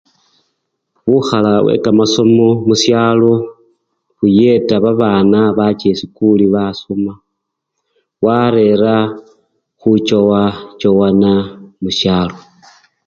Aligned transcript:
Bukhala 1.11 1.51
bwekamasomo 1.63 2.47
musyalo, 2.67 3.31
buyeta 4.19 4.75
babana 4.85 5.39
bacha 5.57 5.87
esikuli 5.93 6.45
basoma 6.55 7.13
barera 8.25 8.95
khuchowachowana 9.79 11.31
khusyalo. 11.81 12.37